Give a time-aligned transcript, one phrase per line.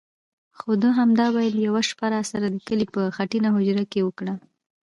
[0.57, 4.35] خو ده همدا ویل: یوه شپه راسره د کلي په خټینه هوجره کې وکړئ.